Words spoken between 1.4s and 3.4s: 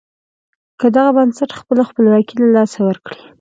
خپله خپلواکي له لاسه ورکړي.